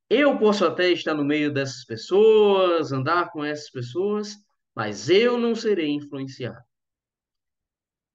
Eu 0.08 0.38
posso 0.38 0.64
até 0.64 0.90
estar 0.90 1.14
no 1.14 1.24
meio 1.24 1.52
dessas 1.52 1.84
pessoas, 1.84 2.90
andar 2.90 3.30
com 3.30 3.44
essas 3.44 3.70
pessoas, 3.70 4.34
mas 4.74 5.08
eu 5.08 5.38
não 5.38 5.54
serei 5.54 5.90
influenciado. 5.90 6.64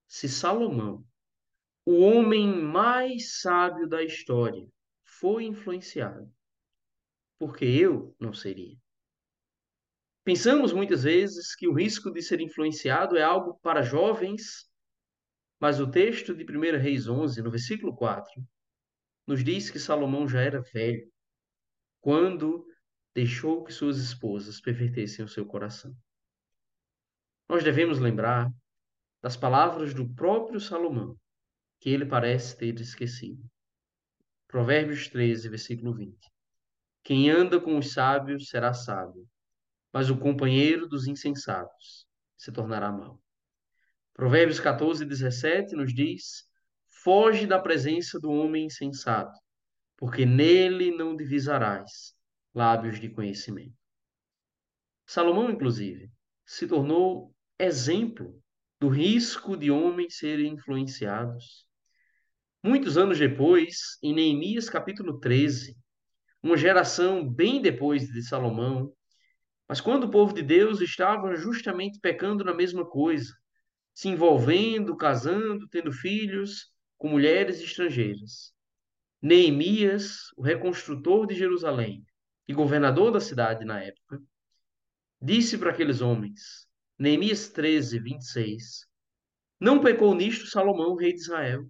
Se 0.07 0.27
Salomão, 0.27 1.05
o 1.85 1.99
homem 2.01 2.47
mais 2.47 3.39
sábio 3.39 3.87
da 3.87 4.03
história, 4.03 4.67
foi 5.03 5.45
influenciado, 5.45 6.29
porque 7.39 7.63
eu 7.63 8.15
não 8.19 8.33
seria. 8.33 8.77
Pensamos 10.23 10.73
muitas 10.73 11.03
vezes 11.03 11.55
que 11.55 11.67
o 11.67 11.73
risco 11.73 12.11
de 12.11 12.21
ser 12.21 12.41
influenciado 12.41 13.15
é 13.15 13.23
algo 13.23 13.59
para 13.61 13.83
jovens 13.83 14.67
mas 15.59 15.79
o 15.79 15.89
texto 15.89 16.35
de 16.35 16.43
1 16.43 16.77
Reis 16.77 17.07
11, 17.07 17.41
no 17.41 17.49
versículo 17.49 17.95
4, 17.95 18.31
nos 19.27 19.43
diz 19.43 19.69
que 19.69 19.79
Salomão 19.79 20.27
já 20.27 20.41
era 20.41 20.61
velho 20.61 21.11
quando 21.99 22.67
deixou 23.13 23.63
que 23.63 23.73
suas 23.73 23.97
esposas 23.97 24.61
pervertessem 24.61 25.23
o 25.23 25.27
seu 25.27 25.45
coração. 25.45 25.95
Nós 27.47 27.63
devemos 27.63 27.99
lembrar 27.99 28.51
das 29.21 29.37
palavras 29.37 29.93
do 29.93 30.07
próprio 30.13 30.59
Salomão, 30.59 31.17
que 31.79 31.89
ele 31.89 32.05
parece 32.05 32.57
ter 32.57 32.79
esquecido. 32.79 33.43
Provérbios 34.47 35.07
13, 35.07 35.49
versículo 35.49 35.93
20. 35.93 36.17
Quem 37.03 37.29
anda 37.29 37.59
com 37.59 37.77
os 37.77 37.93
sábios 37.93 38.49
será 38.49 38.73
sábio, 38.73 39.27
mas 39.91 40.09
o 40.09 40.17
companheiro 40.17 40.87
dos 40.87 41.07
insensatos 41.07 42.05
se 42.37 42.51
tornará 42.51 42.91
mau. 42.91 43.24
Provérbios 44.15 44.61
14, 44.61 45.03
17 45.03 45.75
nos 45.75 45.93
diz: 45.93 46.45
Foge 47.03 47.45
da 47.45 47.59
presença 47.59 48.17
do 48.17 48.31
homem 48.31 48.67
insensato, 48.67 49.37
porque 49.97 50.25
nele 50.25 50.89
não 50.89 51.17
divisarás 51.17 52.13
lábios 52.53 52.97
de 52.97 53.09
conhecimento. 53.09 53.75
Salomão, 55.05 55.49
inclusive, 55.51 56.09
se 56.45 56.65
tornou 56.65 57.35
exemplo 57.59 58.41
do 58.79 58.87
risco 58.87 59.57
de 59.57 59.69
homens 59.69 60.17
serem 60.17 60.53
influenciados. 60.53 61.67
Muitos 62.63 62.97
anos 62.97 63.19
depois, 63.19 63.97
em 64.01 64.13
Neemias 64.13 64.69
capítulo 64.69 65.19
13, 65.19 65.77
uma 66.41 66.55
geração 66.55 67.29
bem 67.29 67.61
depois 67.61 68.07
de 68.07 68.23
Salomão, 68.23 68.93
mas 69.67 69.81
quando 69.81 70.05
o 70.05 70.09
povo 70.09 70.33
de 70.33 70.41
Deus 70.41 70.79
estava 70.79 71.35
justamente 71.35 71.99
pecando 71.99 72.43
na 72.43 72.53
mesma 72.53 72.85
coisa, 72.89 73.33
se 73.95 74.09
envolvendo, 74.09 74.95
casando, 74.97 75.69
tendo 75.69 75.91
filhos 75.91 76.69
com 76.97 77.07
mulheres 77.07 77.61
estrangeiras. 77.61 78.53
Neemias, 79.21 80.33
o 80.35 80.43
reconstrutor 80.43 81.25
de 81.25 81.33
Jerusalém 81.33 82.05
e 82.45 82.53
governador 82.53 83.09
da 83.09 83.21
cidade 83.21 83.63
na 83.63 83.81
época, 83.81 84.21
disse 85.21 85.57
para 85.57 85.71
aqueles 85.71 86.01
homens, 86.01 86.67
Neemias 86.99 87.49
13, 87.49 87.97
26, 87.99 88.85
Não 89.59 89.79
pecou 89.79 90.13
nisto 90.13 90.45
Salomão, 90.45 90.95
rei 90.95 91.13
de 91.13 91.21
Israel. 91.21 91.65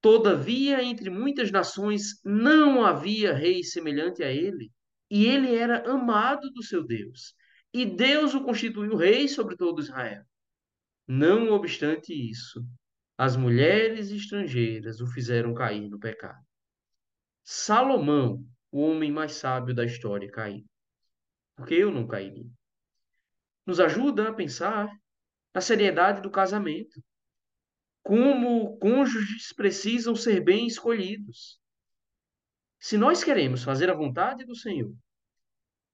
Todavia, 0.00 0.82
entre 0.82 1.08
muitas 1.08 1.52
nações 1.52 2.20
não 2.24 2.84
havia 2.84 3.32
rei 3.32 3.62
semelhante 3.62 4.22
a 4.22 4.30
ele, 4.30 4.72
e 5.08 5.26
ele 5.26 5.54
era 5.54 5.88
amado 5.88 6.50
do 6.50 6.62
seu 6.62 6.84
Deus. 6.84 7.34
E 7.72 7.86
Deus 7.86 8.34
o 8.34 8.42
constituiu 8.42 8.96
rei 8.96 9.28
sobre 9.28 9.56
todo 9.56 9.80
Israel. 9.80 10.24
Não 11.08 11.52
obstante 11.52 12.12
isso, 12.12 12.66
as 13.16 13.36
mulheres 13.36 14.10
estrangeiras 14.10 15.00
o 15.00 15.06
fizeram 15.06 15.54
cair 15.54 15.88
no 15.88 16.00
pecado. 16.00 16.44
Salomão, 17.44 18.44
o 18.72 18.80
homem 18.80 19.12
mais 19.12 19.34
sábio 19.34 19.72
da 19.72 19.84
história, 19.84 20.28
caiu. 20.28 20.66
Porque 21.54 21.74
eu 21.74 21.92
não 21.92 22.08
cairia. 22.08 22.50
Nos 23.64 23.78
ajuda 23.78 24.28
a 24.28 24.34
pensar 24.34 24.90
na 25.54 25.60
seriedade 25.60 26.20
do 26.20 26.30
casamento. 26.30 27.00
Como 28.02 28.76
cônjuges 28.78 29.52
precisam 29.52 30.16
ser 30.16 30.40
bem 30.40 30.66
escolhidos. 30.66 31.60
Se 32.80 32.98
nós 32.98 33.22
queremos 33.22 33.62
fazer 33.62 33.88
a 33.88 33.94
vontade 33.94 34.44
do 34.44 34.56
Senhor, 34.56 34.92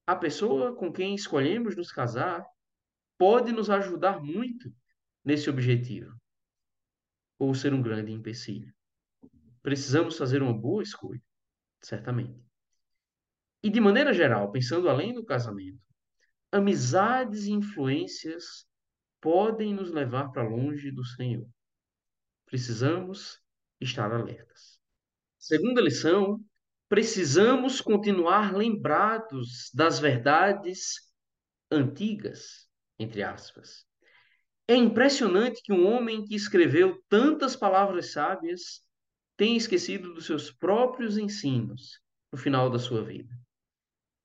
a 0.06 0.16
pessoa 0.16 0.74
com 0.74 0.90
quem 0.90 1.14
escolhemos 1.14 1.76
nos 1.76 1.92
casar 1.92 2.44
pode 3.16 3.52
nos 3.52 3.70
ajudar 3.70 4.20
muito 4.20 4.74
nesse 5.24 5.48
objetivo, 5.48 6.14
ou 7.38 7.54
ser 7.54 7.72
um 7.72 7.82
grande 7.82 8.12
empecilho. 8.12 8.72
Precisamos 9.62 10.16
fazer 10.16 10.42
uma 10.42 10.52
boa 10.52 10.82
escolha, 10.82 11.22
certamente. 11.80 12.40
E 13.62 13.70
de 13.70 13.80
maneira 13.80 14.12
geral, 14.12 14.50
pensando 14.50 14.88
além 14.88 15.14
do 15.14 15.24
casamento, 15.24 15.80
amizades 16.50 17.44
e 17.46 17.52
influências 17.52 18.66
podem 19.20 19.72
nos 19.72 19.90
levar 19.92 20.30
para 20.30 20.42
longe 20.42 20.90
do 20.90 21.04
Senhor. 21.04 21.48
Precisamos 22.44 23.40
estar 23.80 24.12
alertas. 24.12 24.80
Segunda 25.38 25.80
lição, 25.80 26.44
precisamos 26.88 27.80
continuar 27.80 28.52
lembrados 28.52 29.70
das 29.72 29.98
verdades 29.98 31.10
antigas, 31.70 32.68
entre 32.98 33.22
aspas. 33.22 33.86
É 34.72 34.74
impressionante 34.74 35.60
que 35.62 35.70
um 35.70 35.86
homem 35.86 36.24
que 36.24 36.34
escreveu 36.34 36.98
tantas 37.06 37.54
palavras 37.54 38.12
sábias 38.12 38.80
tenha 39.36 39.54
esquecido 39.54 40.14
dos 40.14 40.24
seus 40.24 40.50
próprios 40.50 41.18
ensinos 41.18 42.00
no 42.32 42.38
final 42.38 42.70
da 42.70 42.78
sua 42.78 43.04
vida. 43.04 43.38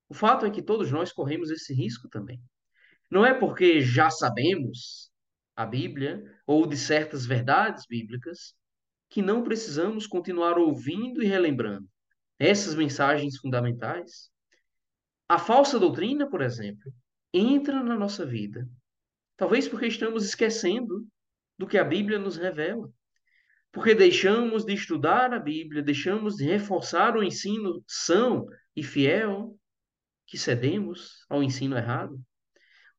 O 0.07 0.13
fato 0.13 0.45
é 0.45 0.49
que 0.49 0.61
todos 0.61 0.89
nós 0.89 1.11
corremos 1.11 1.51
esse 1.51 1.73
risco 1.73 2.07
também. 2.07 2.41
Não 3.11 3.25
é 3.25 3.33
porque 3.33 3.81
já 3.81 4.09
sabemos 4.09 5.11
a 5.53 5.65
Bíblia 5.65 6.23
ou 6.45 6.65
de 6.65 6.77
certas 6.77 7.25
verdades 7.25 7.85
bíblicas 7.85 8.53
que 9.09 9.21
não 9.21 9.43
precisamos 9.43 10.07
continuar 10.07 10.57
ouvindo 10.57 11.21
e 11.21 11.27
relembrando 11.27 11.89
essas 12.39 12.73
mensagens 12.73 13.37
fundamentais. 13.37 14.31
A 15.27 15.37
falsa 15.37 15.77
doutrina, 15.77 16.29
por 16.29 16.41
exemplo, 16.41 16.89
entra 17.33 17.83
na 17.83 17.97
nossa 17.97 18.25
vida, 18.25 18.65
talvez 19.37 19.67
porque 19.67 19.87
estamos 19.87 20.25
esquecendo 20.25 21.07
do 21.57 21.67
que 21.67 21.77
a 21.77 21.83
Bíblia 21.83 22.19
nos 22.19 22.35
revela. 22.35 22.91
Porque 23.71 23.93
deixamos 23.93 24.65
de 24.65 24.73
estudar 24.73 25.33
a 25.33 25.39
Bíblia, 25.39 25.83
deixamos 25.83 26.35
de 26.35 26.45
reforçar 26.45 27.15
o 27.15 27.23
ensino 27.23 27.83
são 27.87 28.45
e 28.75 28.83
fiel 28.83 29.57
que 30.25 30.37
cedemos 30.37 31.25
ao 31.29 31.43
ensino 31.43 31.77
errado. 31.77 32.19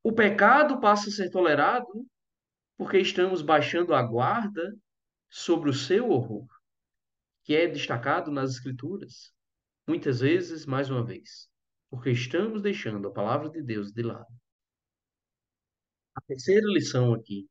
O 0.01 0.13
pecado 0.13 0.79
passa 0.79 1.09
a 1.09 1.11
ser 1.11 1.29
tolerado 1.29 2.07
porque 2.77 2.97
estamos 2.97 3.41
baixando 3.41 3.93
a 3.93 4.01
guarda 4.01 4.73
sobre 5.29 5.69
o 5.69 5.73
seu 5.73 6.09
horror, 6.09 6.47
que 7.43 7.53
é 7.53 7.67
destacado 7.67 8.31
nas 8.31 8.51
Escrituras. 8.51 9.33
Muitas 9.85 10.21
vezes, 10.21 10.65
mais 10.65 10.89
uma 10.89 11.03
vez, 11.03 11.49
porque 11.89 12.11
estamos 12.11 12.61
deixando 12.61 13.07
a 13.07 13.11
palavra 13.11 13.49
de 13.49 13.61
Deus 13.61 13.91
de 13.91 14.01
lado. 14.01 14.38
A 16.19 16.21
terceira 16.21 16.67
lição 16.67 17.13
aqui: 17.13 17.47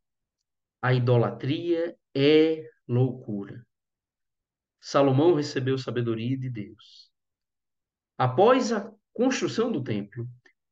a 0.82 0.92
idolatria 0.92 1.96
é 2.14 2.68
loucura. 2.86 3.66
Salomão 4.78 5.34
recebeu 5.34 5.78
sabedoria 5.78 6.36
de 6.36 6.50
Deus. 6.50 7.10
Após 8.18 8.70
a 8.70 8.92
construção 9.14 9.72
do 9.72 9.82
templo, 9.82 10.28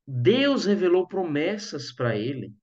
Deus 0.06 0.66
revelou 0.66 1.08
promessas 1.08 1.90
para 1.90 2.14
ele. 2.14 2.54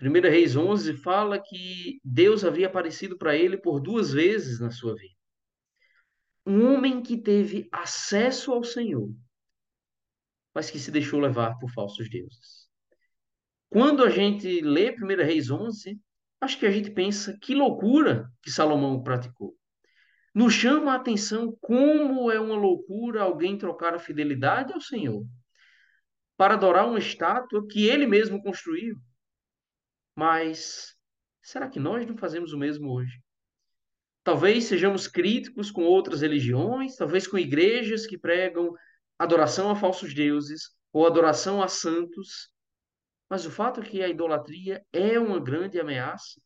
1 0.00 0.22
Reis 0.22 0.56
11 0.56 0.96
fala 0.96 1.38
que 1.38 2.00
Deus 2.02 2.42
havia 2.42 2.66
aparecido 2.66 3.18
para 3.18 3.36
ele 3.36 3.58
por 3.58 3.78
duas 3.78 4.10
vezes 4.10 4.58
na 4.58 4.70
sua 4.70 4.94
vida. 4.94 5.14
Um 6.46 6.72
homem 6.72 7.02
que 7.02 7.18
teve 7.18 7.68
acesso 7.70 8.52
ao 8.52 8.64
Senhor, 8.64 9.14
mas 10.54 10.70
que 10.70 10.78
se 10.78 10.90
deixou 10.90 11.20
levar 11.20 11.58
por 11.58 11.70
falsos 11.70 12.08
deuses. 12.08 12.65
Quando 13.76 14.02
a 14.02 14.08
gente 14.08 14.62
lê 14.62 14.90
1 14.90 15.06
Reis 15.22 15.50
11, 15.50 16.00
acho 16.40 16.58
que 16.58 16.64
a 16.64 16.70
gente 16.70 16.90
pensa 16.90 17.36
que 17.38 17.54
loucura 17.54 18.26
que 18.42 18.50
Salomão 18.50 19.02
praticou. 19.02 19.54
Nos 20.34 20.54
chama 20.54 20.92
a 20.92 20.96
atenção 20.96 21.54
como 21.60 22.30
é 22.30 22.40
uma 22.40 22.56
loucura 22.56 23.20
alguém 23.20 23.58
trocar 23.58 23.92
a 23.92 23.98
fidelidade 23.98 24.72
ao 24.72 24.80
Senhor 24.80 25.26
para 26.38 26.54
adorar 26.54 26.88
uma 26.88 26.98
estátua 26.98 27.66
que 27.68 27.86
ele 27.86 28.06
mesmo 28.06 28.42
construiu. 28.42 28.96
Mas 30.16 30.96
será 31.42 31.68
que 31.68 31.78
nós 31.78 32.06
não 32.06 32.16
fazemos 32.16 32.54
o 32.54 32.58
mesmo 32.58 32.90
hoje? 32.90 33.20
Talvez 34.24 34.64
sejamos 34.64 35.06
críticos 35.06 35.70
com 35.70 35.82
outras 35.82 36.22
religiões, 36.22 36.96
talvez 36.96 37.26
com 37.26 37.36
igrejas 37.36 38.06
que 38.06 38.16
pregam 38.16 38.72
adoração 39.18 39.68
a 39.68 39.76
falsos 39.76 40.14
deuses 40.14 40.70
ou 40.94 41.06
adoração 41.06 41.62
a 41.62 41.68
santos, 41.68 42.55
mas 43.28 43.44
o 43.44 43.50
fato 43.50 43.80
é 43.80 43.84
que 43.84 44.02
a 44.02 44.08
idolatria 44.08 44.84
é 44.92 45.18
uma 45.18 45.40
grande 45.40 45.80
ameaça. 45.80 46.40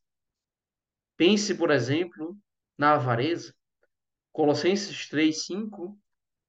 Pense, 1.15 1.55
por 1.55 1.69
exemplo, 1.69 2.37
na 2.77 2.93
avareza. 2.93 3.53
Colossenses 4.31 5.07
3:5, 5.07 5.97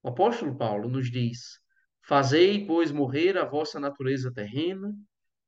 o 0.03 0.09
apóstolo 0.09 0.57
Paulo 0.57 0.88
nos 0.88 1.11
diz: 1.11 1.61
Fazei, 2.03 2.66
pois, 2.66 2.90
morrer 2.90 3.37
a 3.37 3.45
vossa 3.45 3.79
natureza 3.79 4.33
terrena, 4.33 4.95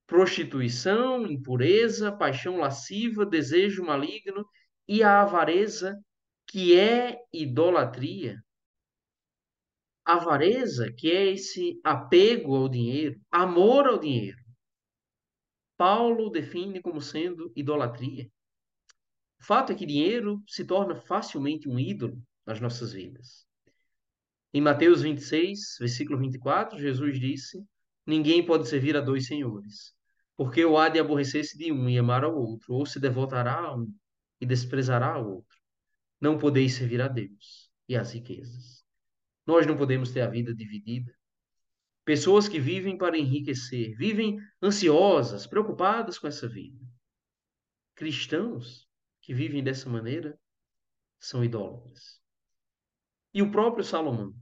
prostituição, 0.06 1.26
impureza, 1.26 2.12
paixão 2.12 2.58
lasciva, 2.58 3.24
desejo 3.24 3.82
maligno 3.82 4.46
e 4.86 5.02
a 5.02 5.22
avareza, 5.22 5.98
que 6.46 6.78
é 6.78 7.18
idolatria. 7.32 8.42
Avareza, 10.04 10.92
que 10.92 11.10
é 11.10 11.32
esse 11.32 11.80
apego 11.82 12.54
ao 12.54 12.68
dinheiro, 12.68 13.18
amor 13.30 13.86
ao 13.86 13.98
dinheiro. 13.98 14.43
Paulo 15.76 16.30
define 16.30 16.80
como 16.80 17.00
sendo 17.00 17.52
idolatria. 17.56 18.30
O 19.40 19.44
fato 19.44 19.72
é 19.72 19.74
que 19.74 19.84
dinheiro 19.84 20.42
se 20.46 20.64
torna 20.64 20.94
facilmente 20.94 21.68
um 21.68 21.78
ídolo 21.78 22.22
nas 22.46 22.60
nossas 22.60 22.92
vidas. 22.92 23.46
Em 24.52 24.60
Mateus 24.60 25.02
26, 25.02 25.76
versículo 25.80 26.18
24, 26.18 26.78
Jesus 26.78 27.18
disse: 27.18 27.66
Ninguém 28.06 28.44
pode 28.44 28.68
servir 28.68 28.96
a 28.96 29.00
dois 29.00 29.26
senhores, 29.26 29.92
porque 30.36 30.64
o 30.64 30.78
há 30.78 30.88
de 30.88 31.00
aborrecer-se 31.00 31.58
de 31.58 31.72
um 31.72 31.88
e 31.88 31.98
amar 31.98 32.22
ao 32.22 32.36
outro, 32.36 32.72
ou 32.74 32.86
se 32.86 33.00
devotará 33.00 33.58
a 33.58 33.76
um 33.76 33.92
e 34.40 34.46
desprezará 34.46 35.14
ao 35.14 35.28
outro. 35.28 35.58
Não 36.20 36.38
podeis 36.38 36.74
servir 36.74 37.00
a 37.00 37.08
Deus 37.08 37.68
e 37.88 37.96
às 37.96 38.12
riquezas. 38.12 38.84
Nós 39.46 39.66
não 39.66 39.76
podemos 39.76 40.10
ter 40.12 40.20
a 40.20 40.30
vida 40.30 40.54
dividida. 40.54 41.12
Pessoas 42.04 42.46
que 42.46 42.60
vivem 42.60 42.98
para 42.98 43.16
enriquecer, 43.16 43.96
vivem 43.96 44.38
ansiosas, 44.62 45.46
preocupadas 45.46 46.18
com 46.18 46.26
essa 46.26 46.46
vida. 46.46 46.78
Cristãos 47.94 48.86
que 49.22 49.32
vivem 49.32 49.64
dessa 49.64 49.88
maneira 49.88 50.38
são 51.18 51.42
idólatras. 51.42 52.20
E 53.32 53.40
o 53.40 53.50
próprio 53.50 53.82
Salomão 53.82 54.34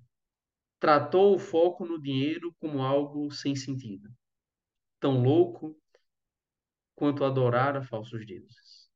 tratou 0.80 1.36
o 1.36 1.38
foco 1.38 1.86
no 1.86 2.02
dinheiro 2.02 2.52
como 2.58 2.82
algo 2.82 3.30
sem 3.30 3.54
sentido, 3.54 4.10
tão 4.98 5.22
louco 5.22 5.80
quanto 6.96 7.24
adorar 7.24 7.76
a 7.76 7.82
falsos 7.82 8.26
deuses. 8.26 8.90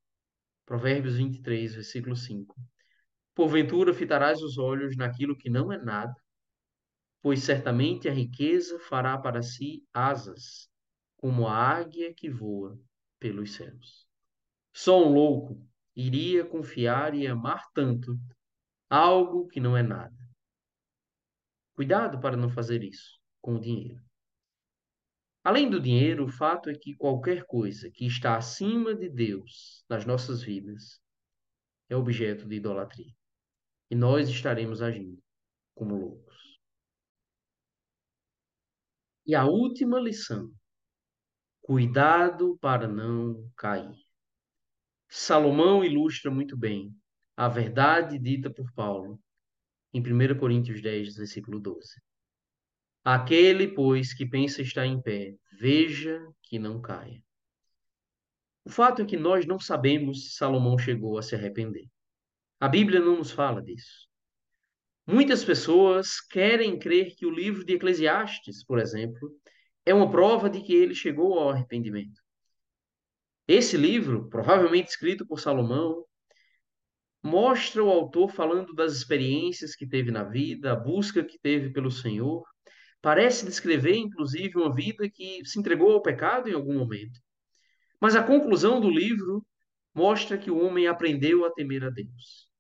Provérbios 0.65 1.17
23, 1.17 1.77
versículo 1.77 2.17
5. 2.17 2.57
Porventura 3.33 3.95
fitarás 3.95 4.43
os 4.43 4.59
olhos 4.59 4.97
naquilo 4.97 5.37
que 5.37 5.49
não 5.49 5.73
é 5.73 5.79
nada, 5.79 6.15
pois 7.27 7.43
certamente 7.43 8.09
a 8.09 8.13
riqueza 8.13 8.79
fará 8.79 9.19
para 9.19 9.43
si 9.43 9.85
asas, 9.93 10.71
como 11.17 11.49
a 11.49 11.57
águia 11.57 12.15
que 12.15 12.31
voa 12.31 12.81
pelos 13.19 13.55
céus. 13.55 14.07
Só 14.73 15.05
um 15.05 15.13
louco 15.13 15.61
iria 15.97 16.47
confiar 16.47 17.17
e 17.17 17.27
amar 17.27 17.69
tanto 17.75 18.17
algo 18.89 19.49
que 19.49 19.59
não 19.59 19.77
é 19.77 19.83
nada. 19.83 20.17
Cuidado 21.75 22.21
para 22.21 22.37
não 22.37 22.49
fazer 22.49 22.85
isso 22.85 23.19
com 23.41 23.57
o 23.57 23.61
dinheiro. 23.61 24.01
Além 25.43 25.69
do 25.69 25.81
dinheiro, 25.81 26.27
o 26.27 26.31
fato 26.31 26.71
é 26.71 26.77
que 26.77 26.95
qualquer 26.95 27.45
coisa 27.45 27.91
que 27.91 28.07
está 28.07 28.37
acima 28.37 28.95
de 28.95 29.09
Deus 29.09 29.85
nas 29.89 30.07
nossas 30.07 30.45
vidas 30.45 31.01
é 31.89 31.97
objeto 31.97 32.47
de 32.47 32.55
idolatria. 32.55 33.13
E 33.91 33.97
nós 33.97 34.29
estaremos 34.29 34.81
agindo 34.81 35.21
como 35.75 35.97
loucos. 35.97 36.26
E 39.27 39.35
a 39.35 39.45
última 39.45 39.99
lição: 39.99 40.53
cuidado 41.61 42.57
para 42.61 42.87
não 42.87 43.51
cair. 43.57 43.97
Salomão 45.09 45.85
ilustra 45.85 46.31
muito 46.31 46.57
bem 46.57 46.95
a 47.37 47.49
verdade 47.49 48.19
dita 48.19 48.49
por 48.49 48.73
Paulo 48.73 49.21
em 49.93 50.01
1 50.01 50.39
Coríntios 50.39 50.81
10, 50.81 51.17
versículo 51.17 51.59
12. 51.59 52.01
Aquele, 53.05 53.69
pois, 53.69 54.15
que 54.15 54.27
pensa 54.27 54.63
estar 54.63 54.87
em 54.87 55.01
pé, 55.01 55.35
veja 55.59 56.21
que 56.43 56.59
não 56.59 56.81
caia. 56.81 57.23
O 58.65 58.71
fato 58.71 59.03
é 59.03 59.05
que 59.05 59.17
nós 59.17 59.47
não 59.47 59.59
sabemos 59.59 60.25
se 60.25 60.37
Salomão 60.37 60.79
chegou 60.79 61.19
a 61.19 61.23
se 61.23 61.35
arrepender. 61.35 61.89
A 62.59 62.69
Bíblia 62.69 63.01
não 63.01 63.19
nos 63.19 63.31
fala 63.31 63.63
disso. 63.63 64.06
Muitas 65.07 65.45
pessoas 65.45 66.21
querem 66.21 66.79
crer 66.79 67.15
que 67.15 67.25
o 67.25 67.31
livro 67.31 67.65
de 67.65 67.75
Eclesiastes, 67.75 68.65
por 68.65 68.81
exemplo, 68.81 69.31
é 69.85 69.95
uma 69.95 70.11
prova 70.11 70.51
de 70.51 70.61
que 70.61 70.75
ele 70.75 70.97
chegou 70.97 71.39
ao 71.39 71.51
arrependimento. 71.51 72.21
Esse 73.47 73.77
livro, 73.77 74.29
provavelmente 74.29 74.89
escrito 74.89 75.25
por 75.25 75.39
Salomão, 75.39 76.05
mostra 77.23 77.85
o 77.85 77.89
autor 77.89 78.33
falando 78.33 78.75
das 78.75 78.95
experiências 78.95 79.77
que 79.77 79.87
teve 79.87 80.11
na 80.11 80.25
vida, 80.25 80.73
a 80.73 80.77
busca 80.77 81.25
que 81.25 81.39
teve 81.39 81.71
pelo 81.71 81.91
Senhor. 81.91 82.45
Parece 83.01 83.47
descrever, 83.47 83.95
inclusive, 83.95 84.59
uma 84.59 84.75
vida 84.75 85.09
que 85.09 85.45
se 85.45 85.61
entregou 85.61 85.93
ao 85.93 86.03
pecado 86.03 86.49
em 86.49 86.53
algum 86.53 86.77
momento. 86.77 87.21
Mas 88.01 88.17
a 88.17 88.23
conclusão 88.25 88.81
do 88.81 88.91
livro 88.91 89.47
mostra 89.95 90.37
que 90.37 90.51
o 90.51 90.59
homem 90.59 90.89
aprendeu 90.89 91.45
a 91.45 91.51
temer 91.53 91.85
a 91.85 91.91
Deus. 91.91 92.51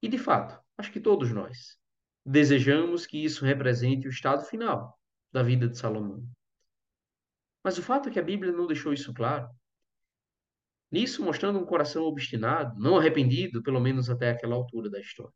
E, 0.00 0.08
de 0.08 0.16
fato, 0.16 0.56
acho 0.80 0.90
que 0.90 1.00
todos 1.00 1.30
nós 1.30 1.78
desejamos 2.24 3.06
que 3.06 3.22
isso 3.22 3.44
represente 3.44 4.08
o 4.08 4.10
estado 4.10 4.44
final 4.44 4.98
da 5.30 5.42
vida 5.42 5.68
de 5.68 5.78
Salomão. 5.78 6.26
Mas 7.62 7.78
o 7.78 7.82
fato 7.82 8.08
é 8.08 8.12
que 8.12 8.18
a 8.18 8.22
Bíblia 8.22 8.50
não 8.52 8.66
deixou 8.66 8.92
isso 8.92 9.12
claro. 9.12 9.48
Nisso, 10.90 11.22
mostrando 11.22 11.58
um 11.58 11.66
coração 11.66 12.02
obstinado, 12.04 12.78
não 12.80 12.96
arrependido, 12.96 13.62
pelo 13.62 13.78
menos 13.78 14.10
até 14.10 14.30
aquela 14.30 14.56
altura 14.56 14.90
da 14.90 14.98
história. 14.98 15.34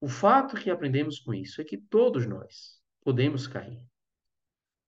O 0.00 0.08
fato 0.08 0.56
que 0.56 0.70
aprendemos 0.70 1.20
com 1.20 1.32
isso 1.32 1.60
é 1.60 1.64
que 1.64 1.78
todos 1.78 2.26
nós 2.26 2.80
podemos 3.02 3.46
cair. 3.46 3.80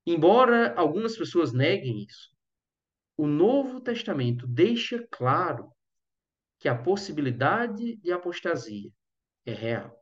Embora 0.07 0.75
algumas 0.75 1.17
pessoas 1.17 1.53
neguem 1.53 2.05
isso, 2.05 2.31
o 3.17 3.27
Novo 3.27 3.81
Testamento 3.81 4.47
deixa 4.47 5.07
claro 5.11 5.73
que 6.61 6.69
a 6.69 6.75
possibilidade 6.77 7.97
de 7.97 8.13
apostasia 8.13 8.93
é 9.47 9.53
real. 9.53 9.99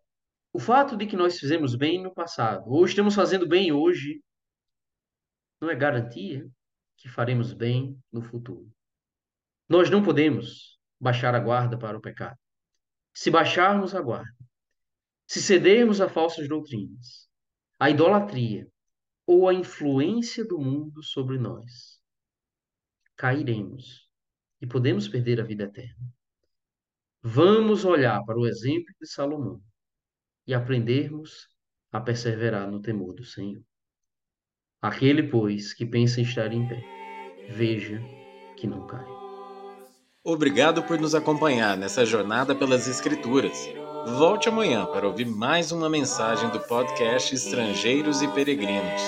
O 0.52 0.58
fato 0.58 0.96
de 0.96 1.06
que 1.06 1.16
nós 1.16 1.38
fizemos 1.38 1.76
bem 1.76 2.02
no 2.02 2.12
passado, 2.12 2.68
ou 2.68 2.84
estamos 2.84 3.14
fazendo 3.14 3.46
bem 3.46 3.70
hoje, 3.70 4.20
não 5.60 5.70
é 5.70 5.76
garantia 5.76 6.50
que 6.96 7.08
faremos 7.08 7.52
bem 7.52 7.96
no 8.12 8.20
futuro. 8.20 8.68
Nós 9.68 9.88
não 9.88 10.02
podemos 10.02 10.80
baixar 11.00 11.32
a 11.34 11.38
guarda 11.38 11.78
para 11.78 11.96
o 11.96 12.00
pecado. 12.00 12.36
Se 13.14 13.30
baixarmos 13.30 13.94
a 13.94 14.00
guarda, 14.00 14.36
se 15.28 15.40
cedermos 15.40 16.00
a 16.00 16.08
falsas 16.08 16.48
doutrinas, 16.48 17.28
a 17.78 17.88
idolatria 17.88 18.66
ou 19.24 19.48
a 19.48 19.54
influência 19.54 20.44
do 20.44 20.58
mundo 20.58 21.04
sobre 21.04 21.38
nós, 21.38 22.00
cairemos 23.14 24.08
e 24.60 24.66
podemos 24.66 25.06
perder 25.06 25.40
a 25.40 25.44
vida 25.44 25.64
eterna. 25.64 26.17
Vamos 27.22 27.84
olhar 27.84 28.22
para 28.24 28.38
o 28.38 28.46
exemplo 28.46 28.94
de 29.00 29.08
Salomão 29.08 29.60
e 30.46 30.54
aprendermos 30.54 31.48
a 31.92 32.00
perseverar 32.00 32.70
no 32.70 32.80
temor 32.80 33.14
do 33.14 33.24
Senhor. 33.24 33.62
Aquele, 34.80 35.24
pois, 35.24 35.74
que 35.74 35.84
pensa 35.84 36.20
em 36.20 36.22
estar 36.22 36.52
em 36.52 36.68
pé, 36.68 36.80
veja 37.50 38.00
que 38.56 38.66
não 38.66 38.86
cai. 38.86 39.04
Obrigado 40.22 40.82
por 40.84 41.00
nos 41.00 41.14
acompanhar 41.14 41.76
nessa 41.76 42.06
jornada 42.06 42.54
pelas 42.54 42.86
Escrituras. 42.86 43.68
Volte 44.16 44.48
amanhã 44.48 44.86
para 44.86 45.06
ouvir 45.06 45.26
mais 45.26 45.72
uma 45.72 45.88
mensagem 45.88 46.48
do 46.50 46.60
podcast 46.60 47.34
Estrangeiros 47.34 48.22
e 48.22 48.28
Peregrinos. 48.28 49.02